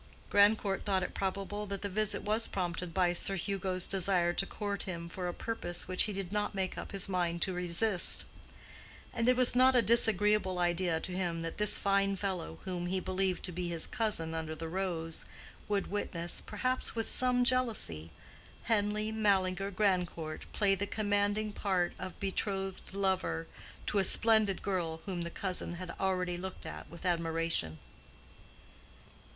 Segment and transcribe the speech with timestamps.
[0.31, 4.81] Grandcourt thought it probable that the visit was prompted by Sir Hugo's desire to court
[4.81, 8.25] him for a purpose which he did not make up his mind to resist;
[9.13, 12.99] and it was not a disagreeable idea to him that this fine fellow, whom he
[12.99, 15.25] believed to be his cousin under the rose,
[15.67, 18.09] would witness, perhaps with some jealousy,
[18.67, 23.45] Henleigh Mallinger Grandcourt play the commanding part of betrothed lover
[23.85, 27.77] to a splendid girl whom the cousin had already looked at with admiration.